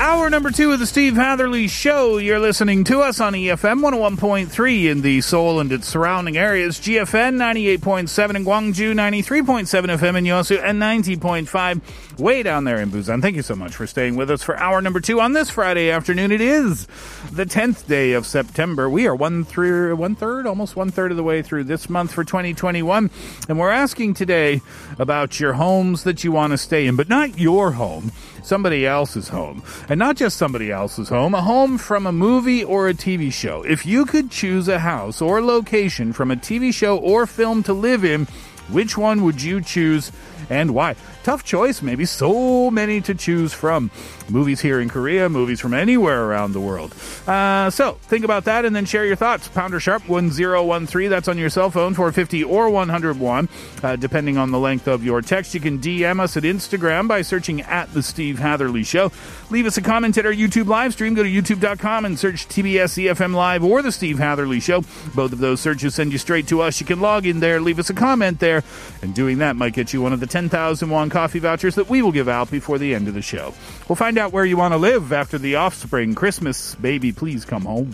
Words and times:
Hour 0.00 0.30
number 0.30 0.52
two 0.52 0.70
of 0.70 0.78
the 0.78 0.86
Steve 0.86 1.16
Hatherly 1.16 1.66
Show. 1.66 2.18
You're 2.18 2.38
listening 2.38 2.84
to 2.84 3.00
us 3.00 3.20
on 3.20 3.32
EFM 3.32 3.80
101.3 3.80 4.84
in 4.84 5.00
the 5.00 5.20
Seoul 5.20 5.58
and 5.58 5.72
its 5.72 5.88
surrounding 5.88 6.36
areas, 6.36 6.78
GFN 6.78 7.34
98.7 7.34 8.36
in 8.36 8.44
Gwangju, 8.44 8.92
93.7 8.94 9.98
FM 9.98 10.16
in 10.16 10.24
Yosu, 10.24 10.62
and 10.62 10.80
90.5 10.80 12.20
way 12.20 12.44
down 12.44 12.62
there 12.62 12.78
in 12.78 12.92
Busan. 12.92 13.20
Thank 13.20 13.34
you 13.34 13.42
so 13.42 13.56
much 13.56 13.74
for 13.74 13.88
staying 13.88 14.14
with 14.14 14.30
us 14.30 14.40
for 14.40 14.56
hour 14.56 14.80
number 14.80 15.00
two 15.00 15.20
on 15.20 15.32
this 15.32 15.50
Friday 15.50 15.90
afternoon. 15.90 16.30
It 16.30 16.40
is 16.40 16.86
the 17.32 17.44
10th 17.44 17.88
day 17.88 18.12
of 18.12 18.24
September. 18.24 18.88
We 18.88 19.08
are 19.08 19.16
one 19.16 19.44
through 19.44 19.96
one 19.96 20.14
third, 20.14 20.46
almost 20.46 20.76
one 20.76 20.92
third 20.92 21.10
of 21.10 21.16
the 21.16 21.24
way 21.24 21.42
through 21.42 21.64
this 21.64 21.90
month 21.90 22.12
for 22.12 22.22
2021, 22.22 23.10
and 23.48 23.58
we're 23.58 23.70
asking 23.70 24.14
today 24.14 24.62
about 24.96 25.40
your 25.40 25.54
homes 25.54 26.04
that 26.04 26.22
you 26.22 26.30
want 26.30 26.52
to 26.52 26.58
stay 26.58 26.86
in, 26.86 26.94
but 26.94 27.08
not 27.08 27.36
your 27.36 27.72
home 27.72 28.12
somebody 28.48 28.86
else's 28.86 29.28
home. 29.28 29.62
And 29.88 29.98
not 29.98 30.16
just 30.16 30.38
somebody 30.38 30.72
else's 30.72 31.10
home, 31.10 31.34
a 31.34 31.42
home 31.42 31.78
from 31.78 32.06
a 32.06 32.12
movie 32.12 32.64
or 32.64 32.88
a 32.88 32.94
TV 32.94 33.32
show. 33.32 33.62
If 33.62 33.86
you 33.86 34.06
could 34.06 34.30
choose 34.30 34.66
a 34.66 34.78
house 34.78 35.20
or 35.20 35.40
location 35.42 36.12
from 36.12 36.30
a 36.30 36.36
TV 36.36 36.72
show 36.72 36.96
or 36.96 37.26
film 37.26 37.62
to 37.64 37.72
live 37.72 38.04
in, 38.04 38.26
which 38.70 38.98
one 38.98 39.22
would 39.22 39.40
you 39.40 39.60
choose 39.60 40.10
and 40.50 40.74
why? 40.74 40.96
Tough 41.28 41.44
choice, 41.44 41.82
maybe 41.82 42.06
so 42.06 42.70
many 42.70 43.02
to 43.02 43.14
choose 43.14 43.52
from. 43.52 43.90
Movies 44.30 44.62
here 44.62 44.80
in 44.80 44.88
Korea, 44.88 45.28
movies 45.28 45.60
from 45.60 45.74
anywhere 45.74 46.24
around 46.24 46.52
the 46.52 46.60
world. 46.60 46.94
Uh, 47.26 47.68
so 47.68 47.98
think 48.04 48.24
about 48.24 48.46
that 48.46 48.64
and 48.64 48.74
then 48.74 48.86
share 48.86 49.04
your 49.04 49.14
thoughts. 49.14 49.46
Pounder 49.48 49.78
sharp 49.78 50.08
1013, 50.08 51.10
that's 51.10 51.28
on 51.28 51.36
your 51.36 51.50
cell 51.50 51.70
phone, 51.70 51.92
450 51.92 52.44
or 52.44 52.70
101, 52.70 53.48
uh, 53.82 53.96
depending 53.96 54.38
on 54.38 54.52
the 54.52 54.58
length 54.58 54.88
of 54.88 55.04
your 55.04 55.20
text. 55.20 55.52
You 55.52 55.60
can 55.60 55.78
DM 55.78 56.18
us 56.18 56.38
at 56.38 56.44
Instagram 56.44 57.08
by 57.08 57.20
searching 57.20 57.60
at 57.60 57.92
The 57.92 58.02
Steve 58.02 58.38
Hatherly 58.38 58.82
Show. 58.82 59.12
Leave 59.50 59.66
us 59.66 59.76
a 59.76 59.82
comment 59.82 60.16
at 60.16 60.24
our 60.24 60.32
YouTube 60.32 60.66
live 60.66 60.94
stream. 60.94 61.12
Go 61.12 61.22
to 61.24 61.28
youtube.com 61.28 62.06
and 62.06 62.18
search 62.18 62.48
TBS 62.48 63.04
EFM 63.04 63.34
Live 63.34 63.62
or 63.62 63.82
The 63.82 63.92
Steve 63.92 64.18
Hatherly 64.18 64.60
Show. 64.60 64.82
Both 65.14 65.34
of 65.34 65.40
those 65.40 65.60
searches 65.60 65.94
send 65.94 66.12
you 66.12 66.18
straight 66.18 66.48
to 66.48 66.62
us. 66.62 66.80
You 66.80 66.86
can 66.86 67.00
log 67.00 67.26
in 67.26 67.40
there, 67.40 67.60
leave 67.60 67.78
us 67.78 67.90
a 67.90 67.94
comment 67.94 68.40
there, 68.40 68.64
and 69.02 69.14
doing 69.14 69.36
that 69.38 69.56
might 69.56 69.74
get 69.74 69.92
you 69.92 70.00
one 70.00 70.14
of 70.14 70.20
the 70.20 70.26
10,000 70.26 70.88
won 70.88 71.10
coffee 71.18 71.40
vouchers 71.40 71.74
that 71.74 71.90
we 71.90 72.00
will 72.00 72.12
give 72.12 72.28
out 72.28 72.48
before 72.48 72.78
the 72.78 72.94
end 72.94 73.08
of 73.08 73.14
the 73.14 73.20
show. 73.20 73.52
We'll 73.88 73.96
find 73.96 74.18
out 74.18 74.32
where 74.32 74.44
you 74.44 74.56
want 74.56 74.72
to 74.72 74.78
live 74.78 75.12
after 75.12 75.36
the 75.36 75.56
offspring 75.56 76.14
Christmas. 76.14 76.76
Baby, 76.76 77.10
please 77.10 77.44
come 77.44 77.62
home. 77.62 77.90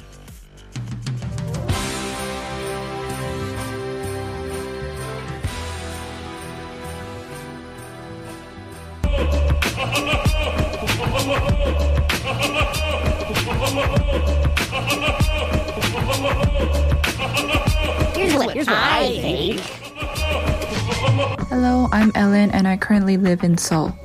Hello, 21.65 21.89
I'm 21.93 22.13
Ellen 22.15 22.51
and 22.51 22.69
I 22.69 22.77
currently 22.77 23.17
live 23.17 23.43
in 23.43 23.57
Seoul. 23.57 23.97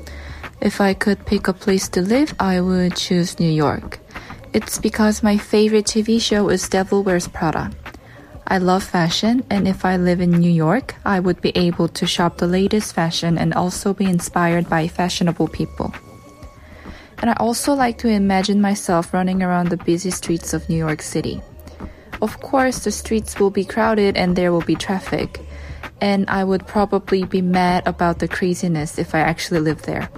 If 0.61 0.79
I 0.79 0.93
could 0.93 1.25
pick 1.25 1.49
a 1.49 1.53
place 1.53 1.89
to 1.89 2.01
live, 2.01 2.33
I 2.39 2.61
would 2.61 2.95
choose 2.95 3.37
New 3.37 3.51
York. 3.51 3.99
It's 4.53 4.77
because 4.77 5.21
my 5.21 5.37
favorite 5.37 5.83
TV 5.83 6.21
show 6.21 6.47
is 6.47 6.69
Devil 6.69 7.03
Wears 7.03 7.27
Prada. 7.27 7.69
I 8.47 8.59
love 8.59 8.85
fashion, 8.85 9.43
and 9.49 9.67
if 9.67 9.83
I 9.83 9.97
live 9.97 10.21
in 10.21 10.31
New 10.31 10.49
York, 10.49 10.95
I 11.03 11.19
would 11.19 11.41
be 11.41 11.51
able 11.57 11.89
to 11.89 12.07
shop 12.07 12.37
the 12.37 12.47
latest 12.47 12.93
fashion 12.93 13.37
and 13.37 13.53
also 13.53 13.93
be 13.93 14.05
inspired 14.05 14.69
by 14.69 14.87
fashionable 14.87 15.49
people. 15.49 15.93
And 17.17 17.29
I 17.29 17.33
also 17.41 17.73
like 17.73 17.97
to 17.97 18.07
imagine 18.07 18.61
myself 18.61 19.13
running 19.13 19.43
around 19.43 19.67
the 19.67 19.83
busy 19.83 20.11
streets 20.11 20.53
of 20.53 20.69
New 20.69 20.77
York 20.77 21.01
City. 21.01 21.41
Of 22.21 22.39
course, 22.39 22.85
the 22.85 22.91
streets 22.91 23.37
will 23.37 23.51
be 23.51 23.65
crowded 23.65 24.15
and 24.15 24.37
there 24.37 24.53
will 24.53 24.63
be 24.63 24.75
traffic. 24.75 25.41
And 26.01 26.29
I 26.29 26.43
would 26.43 26.65
probably 26.65 27.23
be 27.25 27.41
mad 27.41 27.85
about 27.85 28.19
the 28.19 28.27
craziness 28.27 28.97
if 28.97 29.13
I 29.13 29.19
actually 29.19 29.59
lived 29.59 29.85
there. 29.85 30.09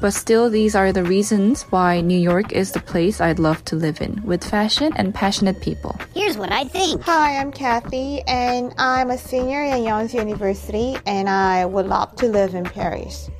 But 0.00 0.12
still, 0.12 0.50
these 0.50 0.74
are 0.74 0.92
the 0.92 1.04
reasons 1.04 1.62
why 1.64 2.00
New 2.00 2.18
York 2.18 2.52
is 2.52 2.72
the 2.72 2.80
place 2.80 3.20
I'd 3.20 3.38
love 3.38 3.64
to 3.66 3.76
live 3.76 4.00
in, 4.00 4.22
with 4.24 4.44
fashion 4.44 4.92
and 4.96 5.14
passionate 5.14 5.60
people. 5.62 5.98
Here's 6.14 6.36
what 6.36 6.52
I 6.52 6.64
think. 6.64 7.02
Hi, 7.02 7.38
I'm 7.38 7.50
Kathy, 7.50 8.20
and 8.26 8.74
I'm 8.78 9.10
a 9.10 9.16
senior 9.18 9.62
at 9.62 9.80
Yonsei 9.80 10.14
University, 10.14 10.96
and 11.06 11.28
I 11.28 11.64
would 11.64 11.86
love 11.86 12.14
to 12.16 12.28
live 12.28 12.54
in 12.54 12.64
Paris. 12.64 13.30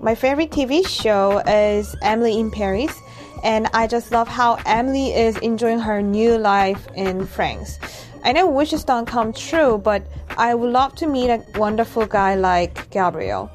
My 0.00 0.14
favorite 0.14 0.50
TV 0.50 0.86
show 0.86 1.38
is 1.38 1.96
Emily 2.02 2.38
in 2.38 2.50
Paris, 2.50 2.96
and 3.42 3.68
I 3.74 3.86
just 3.86 4.12
love 4.12 4.28
how 4.28 4.58
Emily 4.66 5.12
is 5.12 5.36
enjoying 5.38 5.80
her 5.80 6.00
new 6.00 6.38
life 6.38 6.86
in 6.94 7.26
France. 7.26 7.78
I 8.24 8.32
know 8.32 8.48
wishes 8.48 8.84
don't 8.84 9.04
come 9.04 9.34
true, 9.34 9.76
but 9.76 10.02
I 10.38 10.54
would 10.54 10.72
love 10.72 10.94
to 10.96 11.06
meet 11.06 11.28
a 11.28 11.44
wonderful 11.56 12.06
guy 12.06 12.34
like 12.34 12.90
Gabriel. 12.90 13.50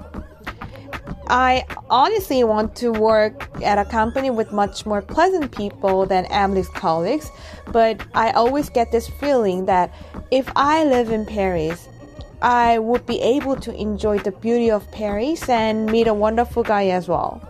I 1.28 1.66
honestly 1.90 2.44
want 2.44 2.76
to 2.78 2.92
work 2.92 3.50
at 3.64 3.80
a 3.80 3.86
company 3.86 4.30
with 4.30 4.52
much 4.52 4.86
more 4.86 5.02
pleasant 5.02 5.52
people 5.52 6.06
than 6.06 6.26
Emily's 6.28 6.70
colleagues, 6.70 7.32
but 7.72 8.00
I 8.14 8.30
always 8.32 8.70
get 8.70 8.92
this 8.92 9.08
feeling 9.08 9.66
that 9.66 9.92
if 10.30 10.48
I 10.56 10.84
live 10.86 11.12
in 11.12 11.26
Paris, 11.26 11.90
I 12.44 12.78
would 12.78 13.08
be 13.08 13.20
able 13.22 13.56
to 13.58 13.74
enjoy 13.74 14.20
the 14.20 14.32
beauty 14.32 14.70
of 14.70 14.90
Paris 14.92 15.50
and 15.50 15.88
meet 15.88 16.08
a 16.08 16.14
wonderful 16.14 16.62
guy 16.62 16.90
as 16.90 17.08
well. 17.08 17.42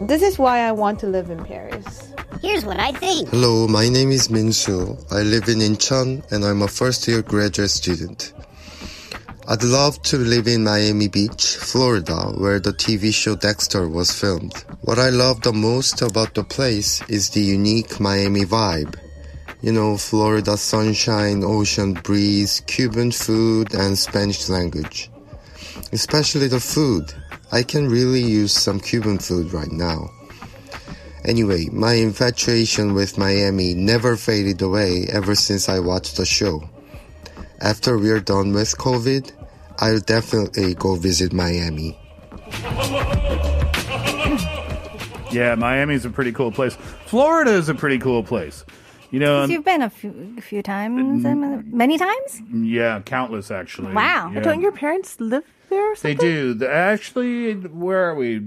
This 0.00 0.20
is 0.20 0.38
why 0.38 0.60
I 0.60 0.72
want 0.72 1.00
to 1.00 1.06
live 1.06 1.30
in 1.30 1.42
Paris. 1.42 2.05
Here's 2.42 2.64
what 2.64 2.78
I 2.78 2.92
think. 2.92 3.30
Hello, 3.30 3.66
my 3.66 3.88
name 3.88 4.10
is 4.10 4.28
Minsu. 4.28 4.96
I 5.10 5.22
live 5.22 5.48
in 5.48 5.58
Incheon 5.58 6.30
and 6.30 6.44
I'm 6.44 6.62
a 6.62 6.68
first 6.68 7.08
year 7.08 7.22
graduate 7.22 7.70
student. 7.70 8.34
I'd 9.48 9.62
love 9.62 10.02
to 10.02 10.18
live 10.18 10.46
in 10.48 10.64
Miami 10.64 11.08
Beach, 11.08 11.56
Florida, 11.56 12.32
where 12.36 12.60
the 12.60 12.72
TV 12.72 13.14
show 13.14 13.36
Dexter 13.36 13.88
was 13.88 14.10
filmed. 14.10 14.54
What 14.82 14.98
I 14.98 15.08
love 15.08 15.42
the 15.42 15.52
most 15.52 16.02
about 16.02 16.34
the 16.34 16.44
place 16.44 17.00
is 17.08 17.30
the 17.30 17.40
unique 17.40 18.00
Miami 18.00 18.44
vibe. 18.44 18.96
You 19.62 19.72
know, 19.72 19.96
Florida 19.96 20.56
sunshine, 20.56 21.42
ocean 21.44 21.94
breeze, 21.94 22.60
Cuban 22.66 23.12
food, 23.12 23.72
and 23.74 23.98
Spanish 23.98 24.48
language. 24.48 25.10
Especially 25.92 26.48
the 26.48 26.60
food. 26.60 27.14
I 27.52 27.62
can 27.62 27.88
really 27.88 28.22
use 28.22 28.52
some 28.52 28.80
Cuban 28.80 29.18
food 29.18 29.52
right 29.52 29.70
now. 29.70 30.10
Anyway, 31.26 31.66
my 31.72 31.94
infatuation 31.94 32.94
with 32.94 33.18
Miami 33.18 33.74
never 33.74 34.16
faded 34.16 34.62
away 34.62 35.06
ever 35.12 35.34
since 35.34 35.68
I 35.68 35.80
watched 35.80 36.16
the 36.16 36.24
show. 36.24 36.62
After 37.60 37.98
we're 37.98 38.20
done 38.20 38.52
with 38.52 38.76
COVID, 38.78 39.32
I'll 39.78 40.00
definitely 40.00 40.74
go 40.74 40.94
visit 40.94 41.32
Miami. 41.32 41.98
Yeah, 45.32 45.54
Miami's 45.58 46.04
a 46.04 46.10
pretty 46.10 46.32
cool 46.32 46.52
place. 46.52 46.76
Florida 47.06 47.50
is 47.52 47.68
a 47.68 47.74
pretty 47.74 47.98
cool 47.98 48.22
place. 48.22 48.64
You 49.10 49.20
know, 49.20 49.42
um, 49.42 49.50
You've 49.50 49.64
been 49.64 49.82
a 49.82 49.90
few, 49.90 50.34
a 50.38 50.40
few 50.40 50.62
times, 50.62 51.24
mm. 51.24 51.32
um, 51.32 51.42
uh, 51.44 51.62
many 51.66 51.98
times. 51.98 52.42
yeah, 52.52 53.00
countless 53.00 53.50
actually. 53.50 53.92
Wow. 53.92 54.30
Yeah. 54.32 54.40
Don't 54.40 54.60
your 54.60 54.72
parents 54.72 55.20
live 55.20 55.44
there 55.70 55.92
or 55.92 55.96
They 55.96 56.14
do. 56.14 56.54
The- 56.54 56.70
Actually, 56.70 57.54
where 57.54 58.08
are 58.08 58.14
we? 58.14 58.42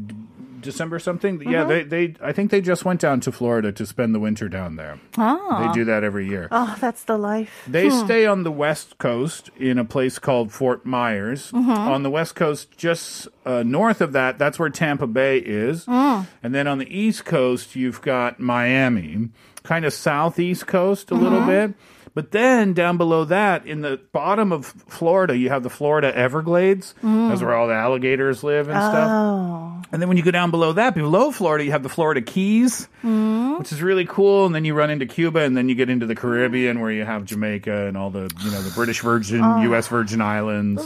December 0.61 1.00
something. 1.00 1.41
Yeah, 1.41 1.63
Mhm. 1.63 1.67
they, 1.67 1.83
they 1.83 2.15
I 2.21 2.31
think 2.31 2.51
they 2.51 2.61
just 2.61 2.85
went 2.85 3.00
down 3.00 3.19
to 3.21 3.31
Florida 3.31 3.71
to 3.71 3.85
spend 3.85 4.13
the 4.15 4.19
winter 4.19 4.47
down 4.50 4.75
there. 4.75 5.00
Oh. 5.17 5.65
They 5.67 5.73
do 5.73 5.85
that 5.85 6.03
every 6.03 6.27
year. 6.27 6.47
Oh, 6.51 6.75
that's 6.79 7.03
the 7.03 7.17
life. 7.17 7.63
They 7.67 7.89
Hmm. 7.89 8.06
stay 8.06 8.25
on 8.25 8.44
the 8.44 8.51
west 8.51 8.97
coast 8.97 9.50
in 9.57 9.77
a 9.77 9.85
place 9.85 10.19
called 10.19 10.51
Fort 10.51 10.85
Myers. 10.85 11.51
Mhm. 11.51 11.75
On 11.77 12.03
the 12.03 12.09
west 12.09 12.35
coast, 12.35 12.77
just 12.77 13.27
uh, 13.45 13.63
north 13.65 14.01
of 14.01 14.11
that, 14.13 14.38
that's 14.38 14.59
where 14.59 14.69
Tampa 14.69 15.07
Bay 15.07 15.38
is. 15.39 15.85
Mm. 15.85 16.27
And 16.44 16.53
then 16.53 16.67
on 16.67 16.77
the 16.77 16.95
east 16.95 17.25
coast, 17.25 17.75
you've 17.75 18.01
got 18.01 18.39
Miami, 18.39 19.29
kind 19.63 19.85
of 19.85 19.94
southeast 19.94 20.67
coast 20.67 21.09
a 21.11 21.15
little 21.15 21.41
Mhm. 21.41 21.47
bit. 21.47 21.73
But 22.19 22.31
then 22.31 22.74
down 22.74 22.98
below 22.98 23.24
that, 23.25 23.66
in 23.66 23.80
the 23.80 23.98
bottom 24.12 24.51
of 24.51 24.66
Florida, 24.66 25.38
you 25.38 25.48
have 25.48 25.63
the 25.63 25.69
Florida 25.69 26.13
Everglades. 26.13 26.94
Mm. 27.01 27.30
That's 27.30 27.42
where 27.42 27.56
all 27.56 27.68
the 27.69 27.74
alligators 27.74 28.44
live 28.44 28.68
and 28.68 28.75
stuff. 28.77 29.07
Oh. 29.10 29.81
And 29.94 30.01
then 30.01 30.10
when 30.10 30.18
you 30.18 30.24
go 30.24 30.31
down 30.31 30.51
below 30.51 30.74
that, 30.74 30.95
below 30.95 31.31
Florida, 31.31 31.63
you 31.63 31.71
have 31.71 31.81
the 31.81 31.88
Florida 31.88 32.19
Keys, 32.21 32.89
Mm. 33.06 33.57
which 33.60 33.71
is 33.71 33.81
really 33.81 34.04
cool. 34.06 34.45
And 34.45 34.54
then 34.54 34.66
you 34.66 34.74
run 34.74 34.89
into 34.89 35.06
Cuba, 35.06 35.39
and 35.39 35.56
then 35.56 35.69
you 35.69 35.75
get 35.75 35.89
into 35.89 36.06
the 36.06 36.16
Caribbean, 36.16 36.81
where 36.81 36.92
you 36.92 37.06
have 37.06 37.24
Jamaica 37.24 37.88
and 37.88 37.95
all 37.95 38.10
the 38.10 38.30
you 38.44 38.51
know 38.51 38.62
the 38.62 38.71
British 38.75 39.00
Virgin, 39.00 39.42
Oh. 39.42 39.62
U.S. 39.62 39.88
Virgin 39.88 40.19
Islands. 40.19 40.83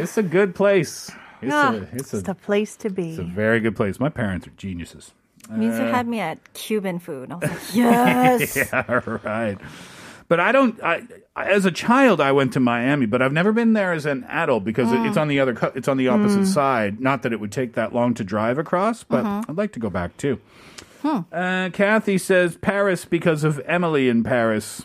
It's 0.00 0.16
a 0.16 0.22
good 0.22 0.54
place. 0.54 1.10
It's 1.42 1.52
Ah, 1.52 1.72
a 1.72 1.76
it's 1.92 2.14
a, 2.14 2.18
it's 2.18 2.26
the 2.26 2.34
place 2.36 2.76
to 2.76 2.88
be. 2.90 3.10
it's 3.10 3.18
a 3.18 3.24
very 3.24 3.58
good 3.58 3.74
place. 3.74 3.98
My 3.98 4.10
parents 4.10 4.46
are 4.46 4.52
geniuses. 4.56 5.10
Minsu 5.50 5.80
Uh, 5.88 5.92
had 5.92 6.08
me 6.08 6.18
at 6.20 6.38
Cuban 6.54 6.98
food. 6.98 7.30
I 7.30 7.34
was 7.36 7.50
like, 7.50 7.60
yes. 7.74 8.56
yeah, 8.72 9.00
right. 9.24 9.58
But 10.28 10.40
I 10.40 10.50
don't. 10.52 10.82
I, 10.82 11.02
as 11.36 11.64
a 11.64 11.70
child, 11.70 12.20
I 12.20 12.32
went 12.32 12.52
to 12.54 12.60
Miami, 12.60 13.06
but 13.06 13.22
I've 13.22 13.32
never 13.32 13.52
been 13.52 13.74
there 13.74 13.92
as 13.92 14.06
an 14.06 14.24
adult 14.24 14.64
because 14.64 14.90
it- 14.90 14.96
Mm. 14.98 15.08
it's 15.08 15.16
on 15.16 15.28
the 15.28 15.38
other. 15.40 15.56
It's 15.74 15.86
on 15.88 15.96
the 15.96 16.08
opposite 16.08 16.40
Mm. 16.40 16.46
side. 16.46 17.00
Not 17.00 17.22
that 17.22 17.32
it 17.32 17.38
would 17.40 17.52
take 17.52 17.74
that 17.74 17.94
long 17.94 18.14
to 18.14 18.24
drive 18.24 18.58
across, 18.58 19.04
but 19.04 19.24
Mhm. 19.24 19.50
I'd 19.50 19.56
like 19.56 19.72
to 19.72 19.78
go 19.80 19.88
back 19.90 20.16
too. 20.16 20.38
Hmm. 21.02 21.18
Uh, 21.32 21.68
Kathy 21.72 22.18
says 22.18 22.56
Paris 22.56 23.04
because 23.04 23.44
of 23.44 23.60
Emily 23.66 24.08
in 24.08 24.24
Paris. 24.24 24.84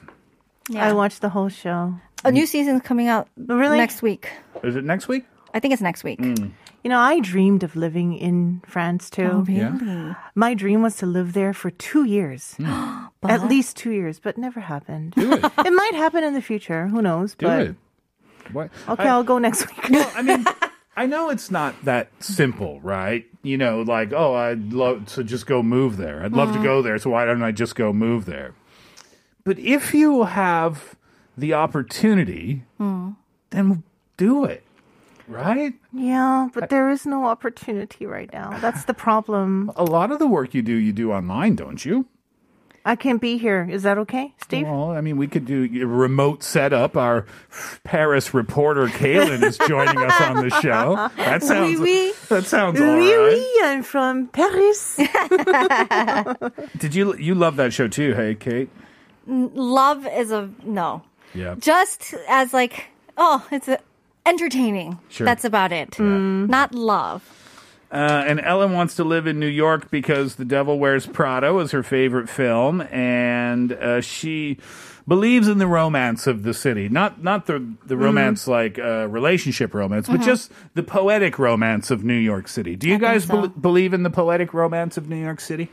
Yeah. 0.69 0.87
I 0.87 0.93
watched 0.93 1.21
the 1.21 1.29
whole 1.29 1.49
show. 1.49 1.95
A 2.23 2.31
new 2.31 2.45
season's 2.45 2.83
coming 2.83 3.07
out 3.07 3.27
Really? 3.35 3.77
next 3.77 4.03
week. 4.03 4.29
Is 4.63 4.75
it 4.75 4.83
next 4.83 5.07
week? 5.07 5.25
I 5.53 5.59
think 5.59 5.73
it's 5.73 5.81
next 5.81 6.03
week. 6.03 6.19
You 6.21 6.89
know, 6.89 6.99
I 6.99 7.19
dreamed 7.19 7.63
of 7.63 7.75
living 7.75 8.13
in 8.17 8.61
France 8.65 9.09
too. 9.09 9.29
Oh, 9.31 9.39
really? 9.41 10.15
My 10.35 10.53
dream 10.53 10.81
was 10.81 10.95
to 10.97 11.05
live 11.05 11.33
there 11.33 11.53
for 11.53 11.69
two 11.71 12.05
years. 12.05 12.55
At 13.23 13.47
least 13.47 13.77
two 13.77 13.91
years, 13.91 14.19
but 14.19 14.37
never 14.37 14.59
happened. 14.61 15.13
Do 15.13 15.33
it. 15.33 15.43
it 15.65 15.71
might 15.73 15.93
happen 15.93 16.23
in 16.23 16.33
the 16.33 16.41
future. 16.41 16.87
Who 16.87 17.01
knows? 17.01 17.35
Do 17.35 17.45
but 17.47 17.61
it. 17.67 17.75
What? 18.51 18.69
okay, 18.89 19.03
I- 19.03 19.09
I'll 19.09 19.23
go 19.23 19.37
next 19.37 19.67
week. 19.67 19.89
Well, 19.89 20.11
I 20.15 20.21
mean, 20.23 20.45
I 20.95 21.05
know 21.05 21.29
it's 21.29 21.51
not 21.51 21.75
that 21.85 22.09
simple, 22.19 22.81
right? 22.81 23.25
You 23.43 23.57
know, 23.57 23.81
like, 23.81 24.11
oh, 24.13 24.33
I'd 24.33 24.73
love 24.73 25.05
to 25.13 25.23
just 25.23 25.45
go 25.45 25.61
move 25.63 25.97
there. 25.97 26.23
I'd 26.23 26.33
love 26.33 26.51
to 26.53 26.59
Mhm. 26.59 26.63
go 26.63 26.81
there, 26.81 26.97
so 26.97 27.09
why 27.11 27.25
don't 27.25 27.43
I 27.43 27.51
just 27.51 27.75
go 27.75 27.93
move 27.93 28.25
there? 28.25 28.53
But 29.43 29.57
if 29.59 29.93
you 29.93 30.23
have 30.23 30.95
the 31.37 31.53
opportunity, 31.53 32.63
Hmm. 32.77 33.11
then 33.51 33.83
do 34.17 34.43
it, 34.45 34.63
right? 35.31 35.73
Yeah, 35.93 36.49
but 36.53 36.69
there 36.69 36.89
is 36.91 37.05
no 37.05 37.25
opportunity 37.25 38.05
right 38.05 38.31
now. 38.33 38.57
That's 38.59 38.85
the 38.85 38.93
problem. 38.93 39.71
A 39.75 39.83
lot 39.83 40.11
of 40.11 40.19
the 40.19 40.27
work 40.27 40.53
you 40.53 40.61
do, 40.61 40.73
you 40.75 40.91
do 40.93 41.11
online, 41.11 41.55
don't 41.55 41.83
you? 41.83 42.05
I 42.83 42.95
can't 42.95 43.21
be 43.21 43.37
here. 43.37 43.67
Is 43.69 43.83
that 43.83 43.99
okay, 43.99 44.33
Steve? 44.41 44.65
Well, 44.65 44.89
I 44.89 45.01
mean, 45.01 45.15
we 45.17 45.27
could 45.27 45.45
do 45.45 45.69
a 45.83 45.85
remote 45.85 46.41
setup. 46.41 46.97
Our 46.97 47.27
Paris 47.83 48.33
reporter, 48.33 48.87
Kaylin, 48.87 49.43
is 49.43 49.59
joining 49.67 49.99
us 49.99 50.19
on 50.19 50.37
the 50.37 50.49
show. 50.61 50.95
That 51.15 51.43
sounds, 51.43 51.79
Oui, 51.79 52.07
oui. 52.07 52.13
that 52.29 52.45
sounds 52.45 52.81
all 52.81 52.87
Oui, 52.97 53.13
right. 53.13 53.33
oui, 53.33 53.55
I'm 53.65 53.83
from 53.83 54.29
Paris. 54.29 54.97
Did 56.79 56.95
you 56.95 57.15
you 57.17 57.35
love 57.35 57.55
that 57.57 57.71
show 57.71 57.87
too? 57.87 58.15
Hey, 58.15 58.33
Kate. 58.33 58.69
Love 59.27 60.07
is 60.07 60.31
a 60.31 60.49
no. 60.65 61.03
Yeah. 61.35 61.55
Just 61.59 62.15
as 62.27 62.51
like, 62.51 62.85
oh, 63.15 63.45
it's 63.51 63.67
a, 63.67 63.77
entertaining. 64.25 64.99
Sure. 65.09 65.25
That's 65.25 65.45
about 65.45 65.71
it. 65.71 65.99
Not 65.99 66.73
love. 66.73 67.37
Uh, 67.91 68.23
and 68.25 68.39
Ellen 68.39 68.71
wants 68.71 68.95
to 68.95 69.03
live 69.03 69.27
in 69.27 69.37
New 69.37 69.47
York 69.47 69.91
because 69.91 70.35
The 70.35 70.45
Devil 70.45 70.79
Wears 70.79 71.05
Prada 71.05 71.53
was 71.53 71.71
her 71.71 71.83
favorite 71.83 72.29
film, 72.29 72.79
and 72.89 73.73
uh, 73.73 73.99
she 73.99 74.57
believes 75.05 75.49
in 75.49 75.57
the 75.57 75.67
romance 75.67 76.25
of 76.25 76.43
the 76.43 76.53
city. 76.53 76.87
Not 76.87 77.21
not 77.21 77.47
the 77.47 77.53
the 77.85 77.95
Mm-hmm. 77.95 78.03
romance 78.05 78.47
like 78.47 78.79
uh, 78.79 79.07
relationship 79.09 79.73
romance, 79.73 80.07
but 80.07 80.21
Mhm. 80.21 80.25
just 80.25 80.51
the 80.73 80.83
poetic 80.83 81.37
romance 81.37 81.91
of 81.91 82.05
New 82.05 82.13
York 82.13 82.47
City. 82.47 82.77
Do 82.77 82.87
you 82.87 82.97
guys 82.97 83.25
so. 83.25 83.33
bel 83.33 83.47
believe 83.49 83.93
in 83.93 84.03
the 84.03 84.09
poetic 84.09 84.53
romance 84.53 84.95
of 84.95 85.09
New 85.09 85.17
York 85.21 85.41
City? 85.41 85.67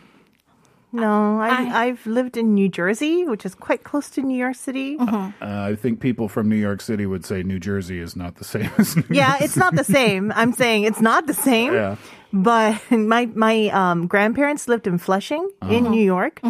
No, 0.91 1.39
I, 1.41 1.85
I've 1.87 2.07
lived 2.07 2.37
in 2.37 2.55
New 2.55 2.69
Jersey, 2.69 3.27
which 3.27 3.45
is 3.45 3.55
quite 3.55 3.85
close 3.85 4.09
to 4.11 4.23
New 4.23 4.37
York 4.39 4.57
City. 4.57 4.97
Uh, 4.99 5.33
I 5.41 5.77
think 5.77 6.01
people 6.01 6.29
from 6.29 6.49
New 6.49 6.57
York 6.57 6.81
City 6.81 7.05
would 7.05 7.25
say 7.27 7.43
New 7.43 7.59
Jersey 7.61 8.01
is 8.01 8.17
not 8.17 8.37
the 8.37 8.45
same 8.55 8.71
as 8.79 8.97
New 8.97 9.05
Yeah, 9.11 9.31
York 9.33 9.43
it's 9.43 9.57
not 9.57 9.75
the 9.77 9.85
same. 9.85 10.33
I'm 10.35 10.53
saying 10.53 10.85
it's 10.85 11.01
not 11.01 11.27
the 11.27 11.35
same. 11.35 11.75
Yeah. 11.75 11.97
But 12.33 12.81
my 12.91 13.27
my 13.35 13.69
um, 13.69 14.07
grandparents 14.07 14.67
lived 14.69 14.87
in 14.87 14.99
Flushing 14.99 15.49
in 15.63 15.85
Uh-huh. 15.87 15.95
New 15.95 16.03
York, 16.05 16.41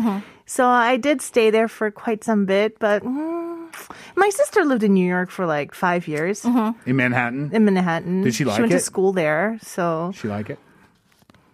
so 0.46 0.66
I 0.66 0.96
did 0.98 1.20
stay 1.22 1.50
there 1.50 1.68
for 1.68 1.90
quite 1.90 2.22
some 2.24 2.46
bit. 2.46 2.78
But 2.78 3.02
mm, 3.02 3.68
my 4.16 4.30
sister 4.30 4.64
lived 4.64 4.82
in 4.82 4.94
New 4.94 5.06
York 5.06 5.30
for 5.30 5.46
like 5.46 5.74
five 5.74 6.06
years 6.08 6.44
in 6.44 6.96
Manhattan. 6.96 7.50
in 7.52 7.64
Manhattan. 7.64 8.22
Did 8.22 8.34
she 8.34 8.44
like 8.44 8.54
it? 8.54 8.56
She 8.56 8.62
went 8.62 8.72
it? 8.72 8.78
to 8.78 8.84
school 8.84 9.12
there, 9.12 9.58
so 9.62 10.12
She 10.14 10.26
like 10.28 10.50
it? 10.50 10.58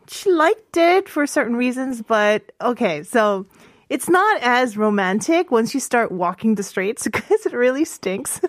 She 0.08 0.30
liked 0.30 0.76
it 0.76 1.08
for 1.08 1.26
certain 1.26 1.56
reasons. 1.56 2.02
But 2.02 2.52
okay, 2.60 3.02
so. 3.02 3.46
It's 3.90 4.08
not 4.08 4.40
as 4.40 4.78
romantic 4.78 5.50
once 5.50 5.74
you 5.74 5.78
start 5.78 6.10
walking 6.10 6.54
the 6.54 6.62
streets 6.62 7.04
because 7.12 7.44
it 7.44 7.52
really 7.52 7.84
stinks. 7.84 8.40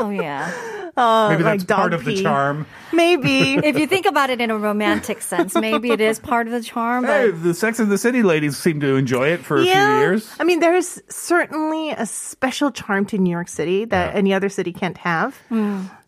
Oh 0.00 0.10
yeah. 0.10 0.52
Uh, 0.96 1.30
Maybe 1.30 1.44
that's 1.44 1.62
like 1.62 1.66
dog 1.68 1.78
part 1.78 1.94
of 1.94 2.04
the 2.04 2.20
charm. 2.20 2.66
Maybe. 2.92 3.54
if 3.64 3.78
you 3.78 3.86
think 3.86 4.06
about 4.06 4.28
it 4.28 4.40
in 4.40 4.50
a 4.50 4.58
romantic 4.58 5.22
sense, 5.22 5.54
maybe 5.54 5.92
it 5.92 6.00
is 6.00 6.18
part 6.18 6.48
of 6.48 6.52
the 6.52 6.60
charm. 6.62 7.04
Hey, 7.04 7.30
the 7.30 7.54
Sex 7.54 7.78
and 7.78 7.90
the 7.90 7.96
City 7.96 8.24
ladies 8.24 8.58
seem 8.58 8.80
to 8.80 8.96
enjoy 8.96 9.28
it 9.28 9.40
for 9.40 9.58
a 9.58 9.62
few 9.62 9.70
years. 9.70 10.28
I 10.40 10.44
mean, 10.44 10.58
there's 10.58 11.00
certainly 11.08 11.90
a 11.90 12.06
special 12.06 12.72
charm 12.72 13.06
to 13.06 13.18
New 13.18 13.30
York 13.30 13.48
City 13.48 13.84
that 13.86 14.16
any 14.16 14.34
other 14.34 14.48
city 14.48 14.72
can't 14.72 14.98
have. 14.98 15.40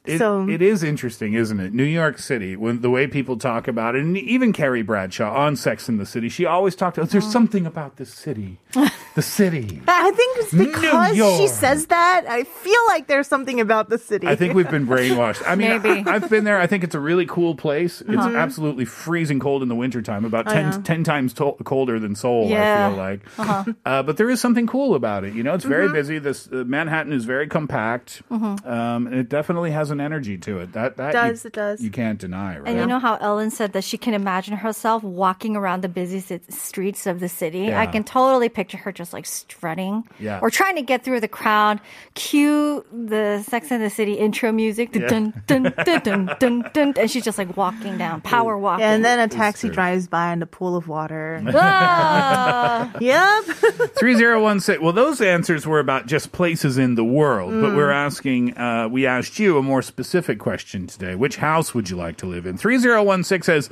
It, 0.04 0.18
so 0.18 0.48
it 0.48 0.60
is 0.60 0.82
interesting, 0.82 1.34
isn't 1.34 1.60
it? 1.60 1.72
New 1.72 1.84
York 1.84 2.18
City, 2.18 2.56
when 2.56 2.80
the 2.80 2.90
way 2.90 3.06
people 3.06 3.36
talk 3.36 3.68
about 3.68 3.94
it, 3.94 4.02
and 4.02 4.18
even 4.18 4.52
Carrie 4.52 4.82
Bradshaw 4.82 5.32
on 5.32 5.54
Sex 5.54 5.88
in 5.88 5.96
the 5.98 6.04
City, 6.06 6.28
she 6.28 6.44
always 6.44 6.74
talked 6.74 6.98
about 6.98 7.10
there's 7.10 7.30
something 7.30 7.66
about 7.66 7.96
the 7.98 8.04
city, 8.04 8.58
the 9.14 9.22
city. 9.22 9.80
I 9.86 10.10
think 10.10 10.38
it's 10.38 10.52
because 10.52 11.38
she 11.38 11.46
says 11.46 11.86
that. 11.86 12.24
I 12.28 12.42
feel 12.42 12.80
like 12.88 13.06
there's 13.06 13.28
something 13.28 13.60
about 13.60 13.90
the 13.90 13.98
city. 13.98 14.26
I 14.26 14.34
think 14.34 14.54
we've 14.54 14.68
been 14.68 14.88
brainwashed. 14.88 15.44
I 15.46 15.54
mean, 15.54 15.80
Maybe. 15.80 16.10
I, 16.10 16.14
have 16.18 16.28
been 16.28 16.42
there. 16.42 16.58
I 16.58 16.66
think 16.66 16.82
it's 16.82 16.96
a 16.96 17.00
really 17.00 17.26
cool 17.26 17.54
place. 17.54 18.00
It's 18.00 18.10
Uh-huh. 18.10 18.36
absolutely 18.36 18.86
freezing 18.86 19.38
cold 19.38 19.62
in 19.62 19.68
the 19.68 19.76
wintertime, 19.76 20.24
about 20.24 20.48
Oh, 20.48 20.52
10, 20.52 20.64
yeah. 20.72 20.78
10 20.82 21.04
times 21.04 21.32
to- 21.34 21.52
colder 21.62 22.00
than 22.00 22.16
Seoul, 22.16 22.48
Yeah. 22.48 22.86
I 22.86 22.90
feel 22.90 22.98
like. 22.98 23.20
Uh-huh. 23.38 23.72
Uh, 23.86 24.02
but 24.02 24.16
there 24.16 24.28
is 24.30 24.40
something 24.40 24.66
cool 24.66 24.96
about 24.96 25.22
it. 25.22 25.34
You 25.34 25.44
know, 25.44 25.54
it's 25.54 25.64
very 25.64 25.86
Mhm. 25.88 25.92
busy. 25.92 26.18
This 26.18 26.48
uh, 26.50 26.64
Manhattan 26.66 27.12
is 27.12 27.24
very 27.24 27.46
compact. 27.46 28.22
Mhm. 28.32 28.66
Um, 28.66 29.06
and 29.06 29.14
it 29.14 29.28
definitely 29.28 29.70
has 29.70 29.91
an 29.92 30.00
energy 30.00 30.36
to 30.38 30.58
it. 30.58 30.72
That, 30.72 30.96
that 30.96 31.12
Does, 31.12 31.44
you, 31.44 31.48
it 31.48 31.52
does. 31.54 31.80
You 31.80 31.90
can't 31.90 32.18
deny, 32.18 32.58
right? 32.58 32.68
And 32.68 32.80
you 32.80 32.86
know 32.86 32.98
how 32.98 33.16
Ellen 33.20 33.50
said 33.52 33.72
that 33.74 33.84
she 33.84 33.96
can 33.96 34.14
imagine 34.14 34.56
herself 34.56 35.04
walking 35.04 35.54
around 35.54 35.82
the 35.82 35.88
busy 35.88 36.18
streets 36.48 37.06
of 37.06 37.20
the 37.20 37.28
city? 37.28 37.72
I 37.72 37.86
can 37.86 38.02
totally 38.02 38.48
picture 38.48 38.78
her 38.78 38.90
just 38.90 39.12
like 39.12 39.26
strutting 39.26 40.02
Yeah. 40.18 40.40
or 40.42 40.50
trying 40.50 40.74
to 40.76 40.82
get 40.82 41.04
through 41.04 41.20
the 41.20 41.28
crowd, 41.28 41.80
cue 42.14 42.84
the 42.92 43.42
Sex 43.46 43.70
and 43.70 43.82
the 43.82 43.90
City 43.90 44.14
intro 44.14 44.50
music, 44.50 44.94
Yeah. 44.94 45.06
dun, 45.06 45.42
dun, 45.46 45.62
dun, 45.84 46.00
dun, 46.02 46.30
dun, 46.40 46.70
dun, 46.72 46.94
and 46.98 47.10
she's 47.10 47.24
just 47.24 47.38
like 47.38 47.56
walking 47.56 47.98
down, 47.98 48.20
power 48.22 48.58
walking. 48.58 48.80
Yeah, 48.84 48.92
and 48.94 49.04
then 49.04 49.20
a 49.20 49.28
taxi 49.28 49.68
drives 49.68 50.08
by 50.08 50.32
in 50.32 50.42
a 50.42 50.46
pool 50.46 50.74
of 50.76 50.88
water. 50.88 51.42
Ah. 51.54 52.90
yep. 53.00 53.44
3016. 53.98 54.82
Well, 54.82 54.92
those 54.92 55.20
answers 55.20 55.66
were 55.66 55.78
about 55.78 56.06
just 56.06 56.32
places 56.32 56.78
in 56.78 56.94
the 56.94 57.04
world, 57.04 57.50
but 57.52 57.70
Mm. 57.72 57.76
we're 57.76 57.90
asking, 57.90 58.56
uh, 58.56 58.88
we 58.90 59.06
asked 59.06 59.38
you 59.38 59.58
a 59.58 59.62
more 59.62 59.81
specific 59.82 60.38
question 60.38 60.86
today. 60.86 61.14
Which 61.14 61.36
house 61.36 61.74
would 61.74 61.90
you 61.90 61.96
like 61.96 62.16
to 62.18 62.26
live 62.26 62.46
in? 62.46 62.56
3016 62.56 63.42
says, 63.42 63.70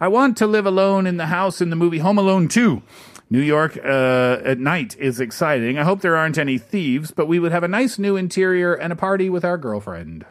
I 0.00 0.08
want 0.08 0.36
to 0.38 0.46
live 0.46 0.66
alone 0.66 1.06
in 1.06 1.16
the 1.16 1.26
house 1.26 1.60
in 1.60 1.70
the 1.70 1.76
movie 1.76 1.98
Home 1.98 2.18
Alone 2.18 2.48
2. 2.48 2.82
New 3.32 3.40
York 3.40 3.78
uh, 3.84 4.40
at 4.44 4.58
night 4.58 4.96
is 4.98 5.20
exciting. 5.20 5.78
I 5.78 5.84
hope 5.84 6.00
there 6.00 6.16
aren't 6.16 6.38
any 6.38 6.58
thieves, 6.58 7.12
but 7.12 7.26
we 7.26 7.38
would 7.38 7.52
have 7.52 7.62
a 7.62 7.68
nice 7.68 7.98
new 7.98 8.16
interior 8.16 8.74
and 8.74 8.92
a 8.92 8.96
party 8.96 9.30
with 9.30 9.44
our 9.44 9.56
girlfriend. 9.56 10.26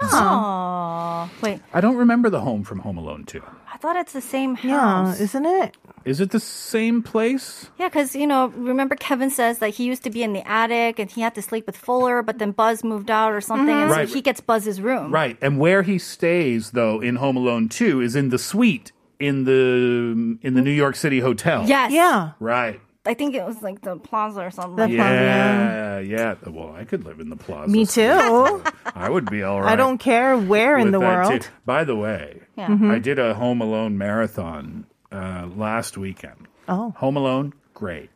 Aww. 0.00 1.28
Wait, 1.42 1.60
I 1.72 1.80
don't 1.80 1.96
remember 1.96 2.30
the 2.30 2.40
home 2.40 2.62
from 2.62 2.80
Home 2.80 2.96
Alone 2.96 3.24
2. 3.24 3.42
I 3.72 3.76
thought 3.76 3.96
it's 3.96 4.12
the 4.12 4.20
same 4.20 4.54
house. 4.56 4.64
Yeah, 4.64 4.80
house. 5.06 5.20
isn't 5.20 5.46
it? 5.46 5.76
Is 6.04 6.20
it 6.20 6.30
the 6.30 6.40
same 6.40 7.02
place? 7.02 7.68
Yeah, 7.78 7.88
because, 7.88 8.16
you 8.16 8.26
know, 8.26 8.48
remember 8.56 8.96
Kevin 8.96 9.30
says 9.30 9.58
that 9.58 9.70
he 9.70 9.84
used 9.84 10.02
to 10.04 10.10
be 10.10 10.22
in 10.22 10.32
the 10.32 10.46
attic 10.48 10.98
and 10.98 11.10
he 11.10 11.20
had 11.20 11.34
to 11.34 11.42
sleep 11.42 11.66
with 11.66 11.76
Fuller, 11.76 12.22
but 12.22 12.38
then 12.38 12.52
Buzz 12.52 12.82
moved 12.82 13.10
out 13.10 13.32
or 13.32 13.40
something, 13.40 13.68
and 13.74 13.90
Right. 13.90 14.08
so 14.08 14.14
he 14.14 14.22
gets 14.22 14.40
Buzz's 14.40 14.80
room. 14.80 15.12
Right. 15.12 15.36
And 15.42 15.58
where 15.58 15.82
he 15.82 15.98
stays, 15.98 16.70
though, 16.72 17.00
in 17.00 17.16
Home 17.16 17.36
Alone 17.36 17.68
2 17.68 18.00
is 18.00 18.16
in 18.16 18.30
the 18.30 18.38
suite 18.38 18.92
in 19.18 19.44
the 19.44 20.38
in 20.42 20.54
the 20.54 20.62
New 20.62 20.70
York 20.70 20.96
City 20.96 21.20
hotel. 21.20 21.64
Yes. 21.66 21.92
Yeah. 21.92 22.32
Right. 22.40 22.80
I 23.06 23.14
think 23.14 23.34
it 23.34 23.44
was 23.44 23.62
like 23.62 23.80
the 23.80 23.96
plaza 23.96 24.42
or 24.42 24.50
something. 24.50 24.76
The 24.76 24.82
like 24.82 24.90
Yeah, 24.92 25.98
yeah. 26.00 26.34
Well, 26.46 26.74
I 26.74 26.84
could 26.84 27.04
live 27.04 27.18
in 27.20 27.30
the 27.30 27.36
plaza. 27.36 27.70
Me 27.70 27.86
too. 27.86 28.62
I 28.94 29.08
would 29.08 29.30
be 29.30 29.42
all 29.42 29.62
right. 29.62 29.72
I 29.72 29.76
don't 29.76 29.98
care 29.98 30.36
where 30.36 30.76
in 30.76 30.90
the 30.90 30.98
that, 31.00 31.26
world. 31.28 31.40
too. 31.42 31.48
By 31.64 31.84
the 31.84 31.96
way, 31.96 32.40
Yeah. 32.56 32.68
Mhm. 32.68 32.90
I 32.90 32.98
did 32.98 33.18
a 33.18 33.32
Home 33.34 33.62
Alone 33.62 33.96
marathon 33.96 34.84
uh, 35.10 35.48
last 35.56 35.96
weekend. 35.96 36.46
Oh. 36.68 36.92
Home 36.98 37.16
Alone, 37.16 37.54
great. 37.74 38.10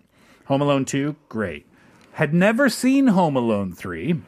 Home 0.46 0.60
Alone 0.60 0.84
2, 0.84 1.16
great. 1.30 1.66
Had 2.12 2.34
never 2.34 2.68
seen 2.68 3.06
Home 3.08 3.36
Alone 3.36 3.72
3. 3.72 4.20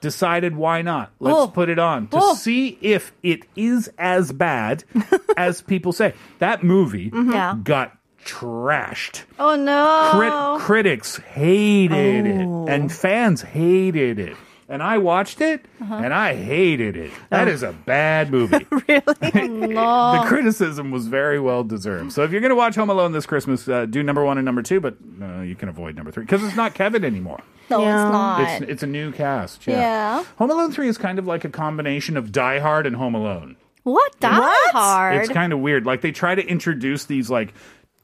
Decided 0.00 0.54
why 0.56 0.82
not? 0.82 1.12
Let's 1.20 1.36
Oh. 1.38 1.46
put 1.48 1.68
it 1.68 1.78
on 1.78 2.08
to 2.08 2.18
Oh. 2.20 2.34
see 2.34 2.76
if 2.82 3.12
it 3.22 3.44
is 3.56 3.88
as 3.98 4.32
bad 4.32 4.84
as 5.36 5.62
people 5.62 5.92
say. 5.92 6.12
That 6.40 6.62
movie 6.62 7.10
Yeah. 7.14 7.56
got 7.62 7.96
trashed. 8.24 9.22
Oh 9.38 9.56
no. 9.56 10.58
Crit- 10.58 10.60
critics 10.66 11.16
hated 11.18 12.26
Oh. 12.26 12.66
it, 12.66 12.72
and 12.72 12.90
fans 12.92 13.42
hated 13.42 14.18
it. 14.18 14.36
And 14.68 14.82
I 14.82 14.96
watched 14.98 15.42
it, 15.42 15.66
Uh-huh. 15.82 15.96
and 15.96 16.14
I 16.14 16.34
hated 16.34 16.96
it. 16.96 17.10
That 17.28 17.46
is 17.48 17.62
a 17.62 17.72
bad 17.72 18.30
movie. 18.30 18.66
Really? 18.88 19.48
No. 19.74 20.20
the 20.22 20.28
criticism 20.28 20.90
was 20.90 21.06
very 21.08 21.38
well 21.40 21.62
deserved. 21.64 22.12
So 22.12 22.22
if 22.24 22.30
you're 22.32 22.40
going 22.40 22.50
to 22.50 22.56
watch 22.56 22.74
Home 22.76 22.88
Alone 22.90 23.12
this 23.12 23.26
Christmas, 23.26 23.68
uh, 23.68 23.84
do 23.86 24.02
number 24.02 24.24
one 24.24 24.38
and 24.38 24.44
number 24.44 24.62
two, 24.62 24.80
but 24.80 24.96
uh, 25.20 25.40
you 25.40 25.54
can 25.54 25.68
avoid 25.68 25.94
number 25.96 26.10
three 26.10 26.24
because 26.24 26.42
it's 26.42 26.56
not 26.56 26.74
Kevin 26.74 27.04
anymore. 27.04 27.40
no, 27.70 27.80
Yeah. 27.82 28.04
it's 28.06 28.12
not. 28.12 28.40
It's 28.62 28.70
it's 28.72 28.82
a 28.82 28.86
new 28.86 29.12
cast. 29.12 29.66
Yeah. 29.66 29.76
Yeah. 29.78 30.24
Home 30.38 30.50
Alone 30.50 30.72
three 30.72 30.88
is 30.88 30.96
kind 30.98 31.18
of 31.18 31.26
like 31.26 31.44
a 31.44 31.50
combination 31.50 32.16
of 32.16 32.32
Die 32.32 32.58
Hard 32.58 32.86
and 32.86 32.96
Home 32.96 33.14
Alone. 33.14 33.56
what? 33.82 34.18
Die 34.20 34.38
What? 34.38 34.72
Hard. 34.72 35.16
It's 35.16 35.28
kind 35.28 35.52
of 35.52 35.58
weird. 35.60 35.84
Like 35.84 36.00
they 36.00 36.12
try 36.12 36.34
to 36.34 36.46
introduce 36.46 37.04
these 37.06 37.28
like 37.30 37.52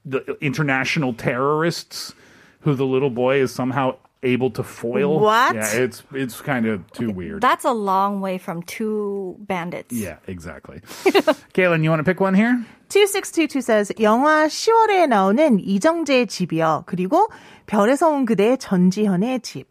the 0.08 0.36
international 0.40 1.12
terrorists 1.12 2.14
who 2.60 2.74
the 2.74 2.84
little 2.86 3.10
boy 3.10 3.40
is 3.40 3.54
somehow 3.54 3.96
able 4.22 4.50
to 4.50 4.62
foil. 4.62 5.20
What? 5.20 5.54
Yeah, 5.54 5.84
it's 5.84 6.02
it's 6.12 6.40
kind 6.40 6.66
of 6.66 6.90
too 6.92 7.10
weird. 7.10 7.40
That's 7.40 7.64
a 7.64 7.72
long 7.72 8.20
way 8.20 8.38
from 8.38 8.62
two 8.62 9.36
bandits. 9.40 9.94
Yeah, 9.94 10.16
exactly. 10.26 10.80
Kaylin, 11.54 11.84
you 11.84 11.90
want 11.90 12.00
to 12.00 12.04
pick 12.04 12.20
one 12.20 12.34
here? 12.34 12.64
2622 12.88 13.60
says 13.60 13.92
영화 14.00 14.48
시월애 14.48 15.06
나오는 15.06 15.60
이정재의 15.60 16.26
집이요. 16.26 16.84
그리고 16.86 17.28
별에서 17.66 18.08
온 18.08 18.24
그대 18.24 18.56
전지현의 18.56 19.40
집. 19.40 19.68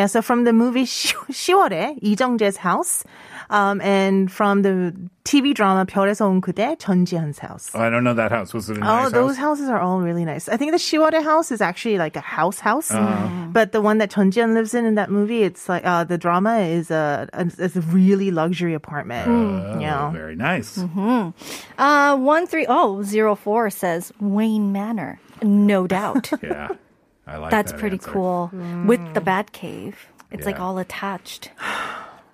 Yeah, 0.00 0.06
so 0.06 0.22
from 0.22 0.44
the 0.44 0.54
movie 0.54 0.84
시월애 0.86 2.00
이정재's 2.02 2.56
house, 2.56 3.04
um, 3.50 3.82
and 3.82 4.32
from 4.32 4.62
the 4.62 4.94
TV 5.24 5.52
drama 5.52 5.84
별에서 5.84 6.26
온 6.26 6.40
그대 6.40 6.78
전지현's 6.78 7.38
house. 7.38 7.70
Oh, 7.74 7.80
I 7.80 7.90
don't 7.90 8.02
know 8.02 8.14
that 8.14 8.32
house. 8.32 8.54
Was 8.54 8.70
it 8.70 8.78
a 8.78 8.80
oh, 8.80 8.82
nice 8.82 9.06
Oh, 9.08 9.10
those 9.10 9.36
houses 9.36 9.68
are 9.68 9.78
all 9.78 10.00
really 10.00 10.24
nice. 10.24 10.48
I 10.48 10.56
think 10.56 10.72
the 10.72 10.78
10월의 10.78 11.22
house 11.22 11.52
is 11.52 11.60
actually 11.60 11.98
like 11.98 12.16
a 12.16 12.22
house 12.22 12.60
house, 12.60 12.90
uh. 12.90 13.28
but 13.52 13.72
the 13.72 13.82
one 13.82 13.98
that 13.98 14.10
전지현 14.10 14.54
lives 14.54 14.72
in 14.72 14.86
in 14.86 14.94
that 14.94 15.10
movie, 15.10 15.42
it's 15.42 15.68
like 15.68 15.84
uh, 15.84 16.04
the 16.04 16.16
drama 16.16 16.60
is 16.60 16.90
a, 16.90 17.28
a, 17.34 17.44
a 17.62 17.80
really 17.92 18.30
luxury 18.30 18.72
apartment. 18.72 19.28
Uh. 19.28 20.10
Very 20.12 20.34
nice. 20.34 20.78
Mm-hmm. 20.78 21.36
Uh, 21.78 22.16
one 22.16 22.46
three 22.46 22.64
oh 22.66 23.02
zero 23.02 23.34
four 23.34 23.68
says 23.68 24.14
Wayne 24.18 24.72
Manor. 24.72 25.20
No 25.42 25.86
doubt. 25.86 26.30
yeah. 26.42 26.68
I 27.30 27.36
like 27.36 27.50
That's 27.52 27.70
that 27.70 27.78
pretty 27.78 27.96
answer. 27.96 28.10
cool. 28.10 28.50
Mm. 28.52 28.86
With 28.86 29.14
the 29.14 29.20
bat 29.20 29.52
cave. 29.52 29.96
It's 30.32 30.46
like 30.46 30.60
all 30.60 30.78
attached. 30.78 31.50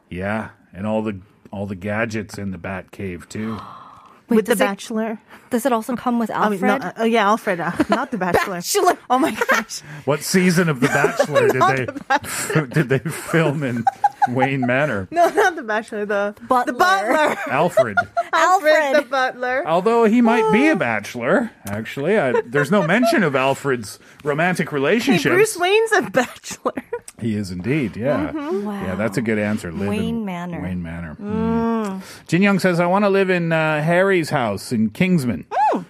Yeah, 0.09 0.51
and 0.73 0.87
all 0.87 1.03
the 1.03 1.21
all 1.51 1.67
the 1.67 1.75
gadgets 1.75 2.39
in 2.39 2.51
the 2.51 2.59
Bat 2.59 2.91
Cave 2.93 3.29
too. 3.29 3.59
Wait, 4.29 4.37
With 4.37 4.47
the 4.47 4.53
does 4.53 4.61
it- 4.61 4.65
Bachelor. 4.65 5.19
Does 5.49 5.65
it 5.65 5.73
also 5.73 5.95
come 5.95 6.19
with 6.19 6.29
I 6.35 6.49
mean, 6.49 6.65
Alfred? 6.65 6.83
no, 6.97 7.03
uh, 7.03 7.05
yeah, 7.07 7.27
Alfred, 7.29 7.61
uh, 7.61 7.71
not 7.89 8.11
the 8.11 8.19
Bachelor. 8.27 8.55
Bachelor. 8.57 8.99
Oh 9.09 9.19
my 9.19 9.31
gosh. 9.51 9.81
What 10.05 10.23
season 10.23 10.69
of 10.69 10.81
The 10.81 10.89
Bachelor 10.89 11.49
did 11.49 11.63
they 11.63 12.67
did 12.83 12.89
they 12.89 12.99
film 13.11 13.63
in 13.63 13.85
Wayne 14.29 14.67
Manor? 14.67 15.07
No, 15.13 15.29
not 15.29 15.55
the 15.57 15.63
Bachelor, 15.63 16.05
the 16.05 16.35
Butler. 16.49 16.73
The 16.73 16.79
Butler. 16.79 17.37
Alfred. 17.53 17.97
Alfred 18.33 18.97
the 19.05 19.09
Butler. 19.09 19.63
Although 19.67 20.05
he 20.05 20.21
might 20.21 20.51
be 20.53 20.67
a 20.69 20.77
bachelor, 20.91 21.51
actually, 21.69 22.19
I, 22.19 22.41
there's 22.45 22.71
no 22.73 22.85
mention 22.87 23.23
of 23.23 23.37
Alfred's 23.37 23.99
romantic 24.25 24.69
Hey. 24.71 25.31
Bruce 25.37 25.57
Wayne's 25.57 25.93
a 25.93 26.03
Bachelor. 26.03 26.73
He 27.21 27.35
is 27.35 27.51
indeed, 27.51 27.97
yeah. 27.97 28.33
Yeah, 28.35 28.95
that's 28.95 29.17
a 29.17 29.23
good 29.23 29.39
answer. 29.39 29.73
Live 29.73 29.83
in 29.83 29.89
Wayne 29.89 30.25
Manor. 30.25 30.61
Wayne 30.61 30.83
Manor. 30.83 31.17
Mm. 31.19 32.03
Jin 32.27 32.43
Young 32.43 32.59
says, 32.59 32.79
I 32.79 32.87
want 32.87 33.07
to 33.07 33.09
live 33.09 33.31
in 33.31 33.53
uh, 33.53 33.83
Harry's 33.83 34.31
house 34.31 34.71
in 34.71 34.91
Kingsman. 34.91 35.47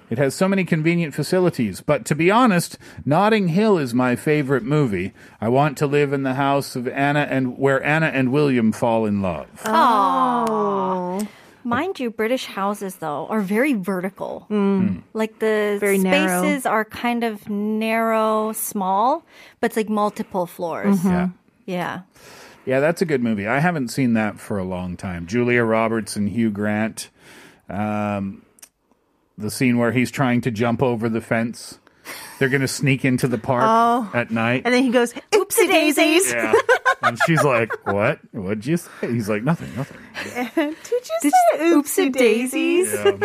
It 0.09 0.18
has 0.18 0.35
so 0.35 0.47
many 0.49 0.64
convenient 0.64 1.14
facilities. 1.14 1.80
But 1.80 2.04
to 2.06 2.14
be 2.14 2.30
honest, 2.30 2.78
Notting 3.04 3.49
Hill 3.49 3.76
is 3.78 3.92
my 3.92 4.14
favorite 4.14 4.62
movie. 4.62 5.12
I 5.40 5.49
want 5.49 5.76
to 5.78 5.87
live 5.87 6.12
in 6.12 6.23
the 6.23 6.35
house 6.35 6.76
of 6.76 6.87
Anna 6.88 7.26
and 7.28 7.59
where 7.59 7.83
Anna 7.83 8.06
and 8.06 8.33
William 8.33 8.71
fall 8.73 9.04
in 9.04 9.21
love. 9.21 9.49
Oh. 9.64 11.26
Mind 11.66 11.99
you, 11.99 12.11
British 12.11 12.46
houses 12.46 12.96
though 12.96 13.26
are 13.28 13.40
very 13.40 13.73
vertical. 13.75 14.44
Hmm. 14.49 14.99
Like 15.12 15.40
the 15.40 15.76
Very 15.80 15.99
narrow. 15.99 16.42
spaces 16.42 16.64
are 16.64 16.85
kind 16.85 17.25
of 17.25 17.49
narrow, 17.50 18.52
small, 18.52 19.26
but 19.61 19.66
it's 19.73 19.76
like 19.76 19.88
multiple 19.88 20.46
floors. 20.46 20.96
Mm-hmm. 20.99 21.08
Yeah. 21.08 21.28
Yeah. 21.66 22.00
Yeah, 22.64 22.80
that's 22.80 23.02
a 23.02 23.04
good 23.04 23.23
movie. 23.23 23.46
I 23.46 23.58
haven't 23.61 23.88
seen 23.88 24.14
that 24.14 24.38
for 24.40 24.58
a 24.58 24.64
long 24.64 24.96
time. 24.96 25.26
Julia 25.26 25.62
Roberts 25.64 26.16
and 26.16 26.28
Hugh 26.28 26.50
Grant. 26.50 27.11
Um, 27.68 28.42
the 29.38 29.50
scene 29.50 29.78
where 29.78 29.92
he's 29.92 30.11
trying 30.11 30.40
to 30.42 30.50
jump 30.50 30.82
over 30.82 31.08
the 31.08 31.20
fence. 31.20 31.78
They're 32.38 32.49
going 32.49 32.61
to 32.62 32.68
sneak 32.68 33.04
into 33.04 33.26
the 33.28 33.38
park 33.38 33.64
Oh. 33.66 34.11
at 34.14 34.30
night. 34.30 34.62
And 34.64 34.73
then 34.73 34.82
he 34.85 34.90
goes, 34.90 35.12
oopsie 35.32 35.66
daisies. 35.68 36.32
yeah. 36.32 36.52
And 37.06 37.18
she's 37.26 37.42
like, 37.44 37.70
What? 37.86 38.18
What'd 38.32 38.66
you 38.66 38.76
say? 38.76 38.90
He's 39.12 39.28
like, 39.28 39.42
Nothing, 39.42 39.75
nothing. 39.76 39.98
Did 40.54 40.75
you 40.92 41.30
say 41.30 41.30
oopsie 41.58 42.12
daisies? 42.12 42.92
Yeah. 42.92 43.16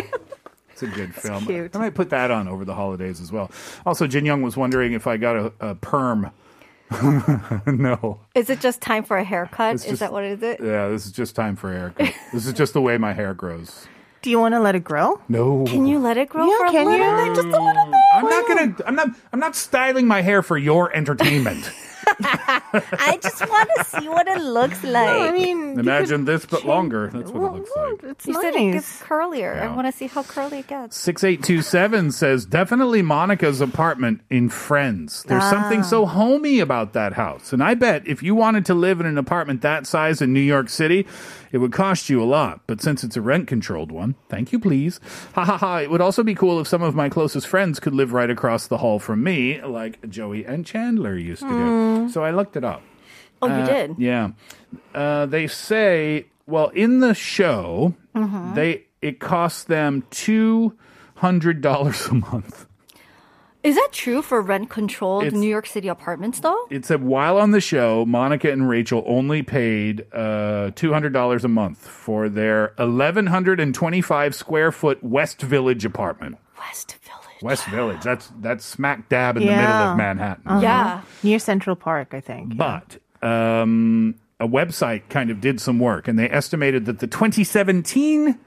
It's 0.72 0.84
a 0.84 0.88
good 0.88 1.14
film. 1.14 1.46
cute. 1.46 1.76
I 1.76 1.80
might 1.80 1.94
put 1.96 2.10
that 2.12 2.32
on 2.32 2.48
over 2.48 2.66
the 2.66 2.74
holidays 2.76 3.22
as 3.22 3.32
well. 3.32 3.52
Also, 3.86 4.08
Jin 4.08 4.26
Young 4.26 4.42
was 4.42 4.58
wondering 4.58 4.94
if 4.94 5.06
I 5.08 5.18
got 5.18 5.36
a, 5.36 5.54
a 5.60 5.76
perm. 5.76 6.32
no. 7.68 8.20
Is 8.36 8.50
it 8.50 8.60
just 8.60 8.82
time 8.82 9.04
for 9.04 9.18
a 9.18 9.24
haircut? 9.24 9.76
It's 9.76 9.84
is 9.84 9.90
just- 9.92 10.00
that 10.02 10.12
what 10.12 10.24
it 10.24 10.42
is? 10.44 10.58
Yeah, 10.60 10.88
this 10.90 11.06
is 11.06 11.12
just 11.12 11.36
time 11.36 11.56
for 11.56 11.74
a 11.74 11.78
haircut. 11.78 12.14
this 12.34 12.46
is 12.46 12.54
just 12.54 12.74
the 12.74 12.82
way 12.82 12.98
my 12.98 13.14
hair 13.14 13.34
grows. 13.34 13.88
Do 14.22 14.30
you 14.30 14.40
want 14.40 14.54
to 14.54 14.60
let 14.60 14.76
it 14.76 14.84
grow? 14.84 15.20
No. 15.30 15.66
Can 15.68 15.88
you 15.88 15.98
let 15.98 16.16
it 16.18 16.30
grow 16.30 16.46
Yeah, 16.48 16.58
for 16.60 16.66
a 16.68 16.72
can 16.72 16.86
little 16.86 17.26
you? 17.26 17.26
bit? 17.26 17.36
Just 17.36 17.48
a 17.48 17.64
little 17.64 17.86
bit. 17.86 18.00
I'm 18.14 18.26
not 18.26 18.48
gonna. 18.48 18.76
I'm 18.86 18.96
not. 18.96 19.08
I'm 19.34 19.40
not 19.40 19.56
styling 19.56 20.06
my 20.06 20.22
hair 20.22 20.44
for 20.44 20.60
your 20.60 20.96
entertainment. 20.96 21.72
I 22.08 23.20
just 23.22 23.48
want 23.48 23.70
to 23.78 23.84
see 23.84 24.08
what 24.08 24.28
it 24.28 24.42
looks 24.42 24.84
like. 24.84 25.08
I 25.08 25.32
mean, 25.32 25.80
Imagine 25.80 26.26
this, 26.26 26.46
but 26.46 26.58
change- 26.58 26.68
longer. 26.68 27.10
That's 27.14 27.32
what 27.32 27.54
it 27.54 27.56
looks 27.58 27.72
like. 27.76 28.04
It's 28.12 28.28
you 28.28 28.34
nice. 28.34 28.42
said 28.42 28.56
it 28.56 28.72
gets 28.74 29.02
curlier. 29.02 29.56
Yeah. 29.56 29.72
I 29.72 29.76
want 29.76 29.88
to 29.88 29.92
see 29.92 30.08
how 30.08 30.24
curly 30.24 30.60
it 30.60 30.68
gets. 30.68 30.98
6827 30.98 32.12
says, 32.12 32.46
definitely 32.46 33.02
Monica's 33.02 33.62
apartment 33.62 34.22
in 34.30 34.50
Friends. 34.50 35.24
There's 35.24 35.50
something 35.50 35.84
so 35.84 36.04
ah. 36.04 36.08
homey 36.08 36.60
about 36.60 36.94
that 36.94 37.14
house. 37.14 37.54
And 37.54 37.64
I 37.64 37.74
bet 37.74 38.08
if 38.08 38.24
you 38.24 38.36
wanted 38.36 38.66
to 38.68 38.74
live 38.74 39.00
in 39.00 39.06
an 39.06 39.18
apartment 39.18 39.62
that 39.62 39.88
size 39.88 40.22
in 40.22 40.34
New 40.34 40.40
York 40.40 40.70
City, 40.70 41.06
it 41.52 41.58
would 41.58 41.72
cost 41.72 42.10
you 42.10 42.22
a 42.22 42.26
lot. 42.26 42.62
But 42.68 42.82
since 42.82 43.04
it's 43.04 43.18
a 43.18 43.22
rent 43.22 43.48
controlled 43.48 43.92
one, 43.92 44.16
thank 44.30 44.52
you, 44.52 44.60
please. 44.60 45.00
Ha 45.34 45.44
ha 45.44 45.58
ha. 45.58 45.78
It 45.78 45.90
would 45.90 46.02
also 46.02 46.24
be 46.24 46.36
cool 46.36 46.60
if 46.60 46.68
some 46.68 46.82
of 46.82 46.96
my 46.96 47.10
closest 47.10 47.48
friends 47.48 47.80
could 47.80 47.94
live 47.94 48.14
right 48.14 48.30
across 48.30 48.68
the 48.68 48.78
hall 48.78 49.00
from 49.00 49.24
me, 49.24 49.62
like 49.62 50.10
Joey 50.10 50.46
and 50.46 50.66
Chandler 50.66 51.16
used 51.16 51.42
to 51.42 51.50
do. 51.50 51.56
Hmm. 51.56 51.91
So 52.10 52.24
I 52.24 52.32
looked 52.32 52.56
it 52.56 52.64
up. 52.64 52.82
Oh, 53.42 53.48
you 53.48 53.54
Uh, 53.54 53.66
did? 53.66 53.96
Yeah. 53.98 54.30
Uh, 54.94 55.26
they 55.26 55.48
say, 55.48 56.28
well, 56.46 56.70
in 56.70 57.00
the 57.00 57.14
show, 57.14 57.96
they 58.14 58.84
it 59.02 59.20
costs 59.20 59.64
them 59.64 60.04
two 60.12 60.74
hundred 61.16 61.62
dollars 61.62 62.08
a 62.08 62.14
month. 62.16 62.68
Is 63.64 63.76
that 63.76 63.90
true 63.92 64.24
for 64.24 64.42
rent 64.42 64.72
controlled 64.72 65.24
It's- 65.26 65.40
New 65.40 65.48
York 65.50 65.68
City 65.68 65.88
apartments 65.88 66.40
though? 66.40 66.66
It 66.72 66.84
said 66.86 67.04
while 67.04 67.38
on 67.38 67.52
the 67.52 67.62
show, 67.62 68.06
Monica 68.08 68.52
and 68.52 68.68
Rachel 68.68 69.04
only 69.06 69.44
paid 69.44 70.06
uh, 70.14 70.72
two 70.76 70.94
hundred 70.94 71.14
dollars 71.14 71.44
a 71.46 71.48
month 71.48 71.88
for 71.88 72.28
their 72.30 72.74
eleven 72.80 73.28
hundred 73.28 73.60
and 73.60 73.74
twenty-five 73.74 74.34
square 74.36 74.72
foot 74.72 75.04
West 75.04 75.42
Village 75.42 75.86
apartment. 75.86 76.38
West 76.58 76.92
Village. 76.94 77.01
West 77.42 77.66
Village. 77.68 78.02
That's 78.04 78.32
that's 78.40 78.66
smack 78.66 79.10
dab 79.10 79.38
in 79.38 79.44
the 79.46 79.52
middle 79.52 79.66
of 79.92 79.98
Manhattan. 79.98 80.44
Uh-huh. 80.46 80.60
Yeah. 80.62 81.02
Near 81.24 81.40
Central 81.40 81.76
Park, 81.76 82.14
I 82.14 82.22
think. 82.22 82.56
But 82.58 82.98
um, 83.22 84.16
a 84.40 84.48
website 84.48 85.10
kind 85.10 85.30
of 85.30 85.42
did 85.42 85.60
some 85.60 85.80
work, 85.80 86.08
and 86.08 86.18
they 86.18 86.30
estimated 86.30 86.86
that 86.86 87.00
the 87.00 87.08
2017 87.08 88.38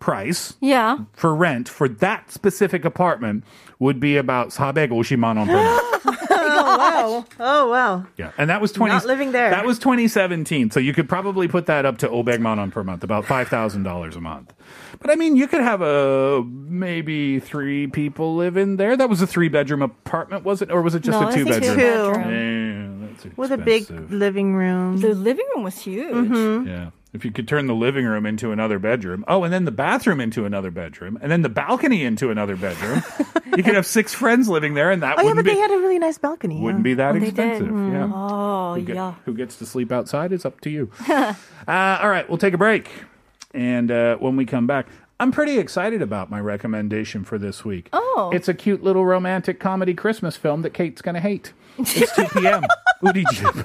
price 0.00 0.54
Yeah. 0.60 0.98
for 1.14 1.34
rent 1.34 1.68
for 1.68 1.88
that 1.88 2.30
specific 2.30 2.84
apartment 2.84 3.44
would 3.78 3.98
be 4.00 4.16
about 4.16 4.50
450만 4.50 5.36
원 5.38 5.46
per 5.46 5.56
month. 5.56 6.23
Wow. 6.78 7.24
Oh, 7.40 7.70
wow. 7.70 8.06
Yeah, 8.16 8.32
and 8.38 8.50
that 8.50 8.60
was 8.60 8.72
20. 8.72 8.92
Not 8.92 9.04
living 9.04 9.32
there. 9.32 9.50
That 9.50 9.64
was 9.66 9.78
2017. 9.78 10.70
So 10.70 10.80
you 10.80 10.92
could 10.92 11.08
probably 11.08 11.48
put 11.48 11.66
that 11.66 11.86
up 11.86 11.98
to 11.98 12.08
Obegman 12.08 12.58
on 12.58 12.70
per 12.70 12.82
month, 12.84 13.04
about 13.04 13.24
five 13.26 13.48
thousand 13.48 13.82
dollars 13.84 14.16
a 14.16 14.20
month. 14.20 14.52
But 15.00 15.10
I 15.10 15.16
mean, 15.16 15.36
you 15.36 15.46
could 15.46 15.60
have 15.60 15.82
a 15.82 16.42
maybe 16.44 17.40
three 17.40 17.86
people 17.86 18.36
live 18.36 18.56
in 18.56 18.76
there. 18.76 18.96
That 18.96 19.08
was 19.08 19.20
a 19.22 19.26
three 19.26 19.48
bedroom 19.48 19.82
apartment, 19.82 20.44
was 20.44 20.62
it, 20.62 20.70
or 20.70 20.82
was 20.82 20.94
it 20.94 21.00
just 21.00 21.20
No, 21.20 21.26
a 21.26 21.30
I 21.30 21.34
two 21.34 21.44
think 21.44 21.60
bedroom? 21.60 22.14
Two. 22.24 22.30
Yeah, 22.30 23.08
that's 23.24 23.36
With 23.36 23.52
a 23.52 23.58
big 23.58 23.90
living 24.10 24.54
room. 24.54 25.00
The 25.00 25.14
living 25.14 25.46
room 25.54 25.64
was 25.64 25.78
huge. 25.80 26.12
Mhm. 26.14 26.66
Yeah 26.66 26.90
if 27.14 27.24
you 27.24 27.30
could 27.30 27.46
turn 27.46 27.66
the 27.68 27.74
living 27.74 28.04
room 28.04 28.26
into 28.26 28.50
another 28.50 28.80
bedroom. 28.80 29.24
Oh, 29.28 29.44
and 29.44 29.52
then 29.52 29.64
the 29.64 29.70
bathroom 29.70 30.20
into 30.20 30.44
another 30.44 30.72
bedroom, 30.72 31.16
and 31.22 31.30
then 31.30 31.42
the 31.42 31.48
balcony 31.48 32.02
into 32.02 32.30
another 32.30 32.56
bedroom. 32.56 33.02
you 33.56 33.62
could 33.62 33.76
have 33.76 33.86
six 33.86 34.12
friends 34.12 34.48
living 34.48 34.74
there, 34.74 34.90
and 34.90 35.02
that. 35.02 35.18
Oh 35.18 35.22
yeah, 35.22 35.32
but 35.32 35.44
be, 35.44 35.52
they 35.52 35.58
had 35.58 35.70
a 35.70 35.78
really 35.78 36.00
nice 36.00 36.18
balcony. 36.18 36.60
Wouldn't 36.60 36.80
yeah. 36.80 36.82
be 36.82 36.94
that 36.94 37.14
oh, 37.14 37.18
well, 37.18 37.22
expensive. 37.22 37.68
Mm. 37.68 37.92
Yeah. 37.92 38.10
Oh 38.12 38.74
who 38.74 38.82
get, 38.82 38.96
yeah. 38.96 39.14
Who 39.24 39.34
gets 39.34 39.56
to 39.56 39.66
sleep 39.66 39.92
outside 39.92 40.32
is 40.32 40.44
up 40.44 40.60
to 40.62 40.70
you. 40.70 40.90
uh, 41.08 41.34
all 41.68 42.10
right, 42.10 42.28
we'll 42.28 42.38
take 42.38 42.54
a 42.54 42.58
break, 42.58 42.90
and 43.54 43.90
uh, 43.90 44.16
when 44.16 44.36
we 44.36 44.44
come 44.44 44.66
back. 44.66 44.88
I'm 45.20 45.30
pretty 45.30 45.60
excited 45.60 46.02
about 46.02 46.28
my 46.28 46.40
recommendation 46.40 47.22
for 47.22 47.38
this 47.38 47.64
week. 47.64 47.88
Oh. 47.92 48.32
It's 48.34 48.48
a 48.48 48.52
cute 48.52 48.82
little 48.82 49.06
romantic 49.06 49.60
comedy 49.60 49.94
Christmas 49.94 50.36
film 50.36 50.62
that 50.62 50.74
Kate's 50.74 51.00
going 51.02 51.14
to 51.14 51.20
hate. 51.20 51.52
It's 51.78 52.14
2 52.16 52.40
p.m. 52.40 52.64
Ooty 53.00 53.24
Jip. 53.32 53.64